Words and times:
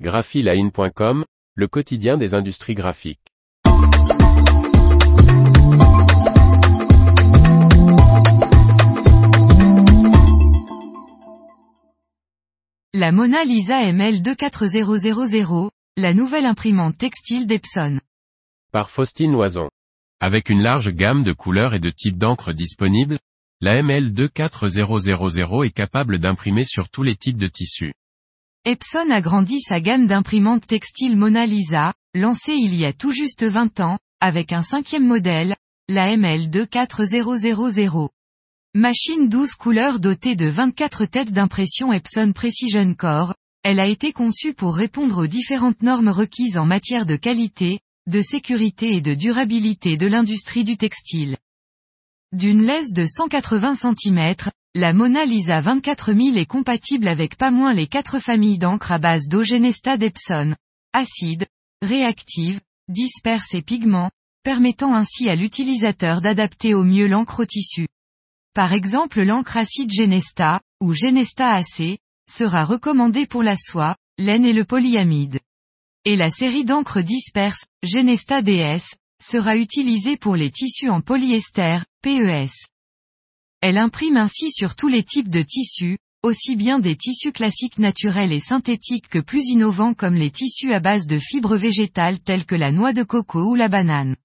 graphiline.com, 0.00 1.24
le 1.54 1.68
quotidien 1.68 2.16
des 2.16 2.34
industries 2.34 2.74
graphiques. 2.74 3.20
La 12.92 13.12
Mona 13.12 13.44
Lisa 13.44 13.84
ML 13.84 14.20
24000, 14.22 15.68
la 15.96 16.12
nouvelle 16.12 16.46
imprimante 16.46 16.98
textile 16.98 17.46
d'Epson. 17.46 18.00
Par 18.72 18.90
Faustine 18.90 19.32
Loison. 19.32 19.68
Avec 20.20 20.48
une 20.48 20.62
large 20.62 20.90
gamme 20.90 21.22
de 21.22 21.32
couleurs 21.32 21.74
et 21.74 21.80
de 21.80 21.90
types 21.90 22.18
d'encre 22.18 22.52
disponibles, 22.52 23.18
la 23.60 23.76
ML 23.76 24.12
24000 24.12 25.64
est 25.64 25.70
capable 25.70 26.18
d'imprimer 26.18 26.64
sur 26.64 26.88
tous 26.88 27.04
les 27.04 27.14
types 27.14 27.38
de 27.38 27.46
tissus. 27.46 27.94
Epson 28.66 29.10
a 29.10 29.20
grandi 29.20 29.60
sa 29.60 29.78
gamme 29.78 30.06
d'imprimantes 30.06 30.66
textiles 30.66 31.18
Mona 31.18 31.44
Lisa, 31.44 31.92
lancée 32.14 32.54
il 32.54 32.74
y 32.74 32.86
a 32.86 32.94
tout 32.94 33.12
juste 33.12 33.44
20 33.44 33.80
ans, 33.80 33.98
avec 34.20 34.52
un 34.52 34.62
cinquième 34.62 35.06
modèle, 35.06 35.54
la 35.86 36.16
ML 36.16 36.48
24000. 36.48 38.08
Machine 38.74 39.28
12 39.28 39.54
couleurs 39.56 40.00
dotée 40.00 40.34
de 40.34 40.46
24 40.46 41.04
têtes 41.04 41.32
d'impression 41.32 41.92
Epson 41.92 42.32
Precision 42.34 42.94
Core, 42.94 43.34
elle 43.64 43.80
a 43.80 43.86
été 43.86 44.14
conçue 44.14 44.54
pour 44.54 44.74
répondre 44.74 45.24
aux 45.24 45.26
différentes 45.26 45.82
normes 45.82 46.08
requises 46.08 46.56
en 46.56 46.64
matière 46.64 47.04
de 47.04 47.16
qualité, 47.16 47.80
de 48.06 48.22
sécurité 48.22 48.94
et 48.94 49.02
de 49.02 49.12
durabilité 49.12 49.98
de 49.98 50.06
l'industrie 50.06 50.64
du 50.64 50.78
textile. 50.78 51.36
D'une 52.32 52.62
laisse 52.62 52.94
de 52.94 53.04
180 53.04 53.74
cm, 53.74 54.34
la 54.76 54.92
Mona 54.92 55.24
Lisa 55.24 55.60
24000 55.60 56.36
est 56.36 56.46
compatible 56.46 57.06
avec 57.06 57.36
pas 57.36 57.52
moins 57.52 57.72
les 57.72 57.86
quatre 57.86 58.18
familles 58.18 58.58
d'encre 58.58 58.90
à 58.90 58.98
base 58.98 59.28
d'eau 59.28 59.44
Genesta 59.44 59.96
d'Epson, 59.96 60.56
acide, 60.92 61.46
réactive, 61.80 62.60
disperse 62.88 63.54
et 63.54 63.62
pigment, 63.62 64.10
permettant 64.42 64.92
ainsi 64.92 65.28
à 65.28 65.36
l'utilisateur 65.36 66.20
d'adapter 66.20 66.74
au 66.74 66.82
mieux 66.82 67.06
l'encre 67.06 67.40
au 67.40 67.46
tissu. 67.46 67.86
Par 68.52 68.72
exemple 68.72 69.22
l'encre 69.22 69.56
acide 69.56 69.92
Genesta, 69.92 70.60
ou 70.80 70.92
Genesta 70.92 71.52
AC, 71.54 71.98
sera 72.28 72.64
recommandée 72.64 73.26
pour 73.26 73.44
la 73.44 73.56
soie, 73.56 73.94
laine 74.18 74.44
et 74.44 74.52
le 74.52 74.64
polyamide. 74.64 75.38
Et 76.04 76.16
la 76.16 76.30
série 76.30 76.64
d'encre 76.64 77.00
disperse, 77.00 77.64
Genesta 77.84 78.42
DS, 78.42 78.96
sera 79.22 79.56
utilisée 79.56 80.16
pour 80.16 80.34
les 80.34 80.50
tissus 80.50 80.90
en 80.90 81.00
polyester, 81.00 81.78
PES. 82.02 82.73
Elle 83.66 83.78
imprime 83.78 84.18
ainsi 84.18 84.50
sur 84.50 84.76
tous 84.76 84.88
les 84.88 85.02
types 85.02 85.30
de 85.30 85.40
tissus, 85.40 85.96
aussi 86.22 86.54
bien 86.54 86.80
des 86.80 86.96
tissus 86.96 87.32
classiques 87.32 87.78
naturels 87.78 88.30
et 88.30 88.38
synthétiques 88.38 89.08
que 89.08 89.20
plus 89.20 89.46
innovants 89.46 89.94
comme 89.94 90.16
les 90.16 90.30
tissus 90.30 90.74
à 90.74 90.80
base 90.80 91.06
de 91.06 91.18
fibres 91.18 91.56
végétales 91.56 92.20
telles 92.20 92.44
que 92.44 92.54
la 92.54 92.72
noix 92.72 92.92
de 92.92 93.02
coco 93.02 93.42
ou 93.42 93.54
la 93.54 93.70
banane. 93.70 94.16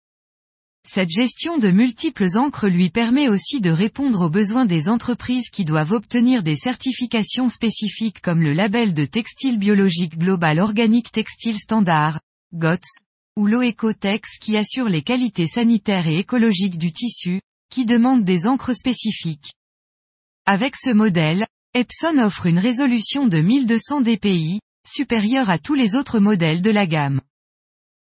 Cette 0.85 1.07
gestion 1.07 1.57
de 1.57 1.71
multiples 1.71 2.37
encres 2.37 2.67
lui 2.67 2.89
permet 2.89 3.29
aussi 3.29 3.61
de 3.61 3.69
répondre 3.69 4.25
aux 4.25 4.29
besoins 4.29 4.65
des 4.65 4.89
entreprises 4.89 5.49
qui 5.49 5.63
doivent 5.63 5.93
obtenir 5.93 6.43
des 6.43 6.57
certifications 6.57 7.47
spécifiques 7.47 8.19
comme 8.19 8.41
le 8.41 8.51
label 8.51 8.93
de 8.93 9.05
textile 9.05 9.57
biologique 9.57 10.17
global 10.17 10.59
organique 10.59 11.13
textile 11.13 11.57
standard, 11.57 12.19
GOTS, 12.53 13.05
ou 13.37 13.47
l'OECOTEX 13.47 14.37
qui 14.41 14.57
assure 14.57 14.89
les 14.89 15.01
qualités 15.01 15.47
sanitaires 15.47 16.09
et 16.09 16.17
écologiques 16.17 16.77
du 16.77 16.91
tissu, 16.91 17.39
qui 17.69 17.85
demande 17.85 18.23
des 18.23 18.47
encres 18.47 18.75
spécifiques. 18.75 19.53
Avec 20.45 20.75
ce 20.75 20.91
modèle, 20.91 21.45
Epson 21.73 22.17
offre 22.17 22.47
une 22.47 22.59
résolution 22.59 23.27
de 23.27 23.39
1200 23.39 24.01
dpi, 24.01 24.59
supérieure 24.87 25.49
à 25.49 25.59
tous 25.59 25.75
les 25.75 25.95
autres 25.95 26.19
modèles 26.19 26.61
de 26.61 26.71
la 26.71 26.87
gamme. 26.87 27.21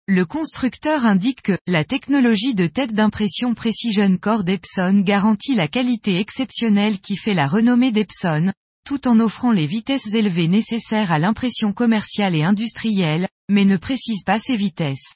Le 0.08 0.26
constructeur 0.26 1.06
indique 1.06 1.44
que, 1.44 1.58
la 1.68 1.86
technologie 1.86 2.56
de 2.56 2.68
tête 2.68 2.94
d'impression 2.94 3.54
Precision 3.54 4.18
Core 4.18 4.44
d'Epson 4.44 5.02
garantit 5.06 5.54
la 5.54 5.68
qualité 5.68 6.18
exceptionnelle 6.18 7.00
qui 7.00 7.16
fait 7.16 7.36
la 7.36 7.48
renommée 7.48 7.92
d'Epson, 7.92 8.52
tout 8.84 9.08
en 9.08 9.20
offrant 9.20 9.52
les 9.52 9.68
vitesses 9.68 10.14
élevées 10.14 10.48
nécessaires 10.48 11.12
à 11.12 11.20
l'impression 11.20 11.72
commerciale 11.72 12.36
et 12.36 12.44
industrielle, 12.44 13.28
mais 13.48 13.64
ne 13.64 13.78
précise 13.78 14.24
pas 14.24 14.40
ces 14.40 14.56
vitesses. 14.56 15.16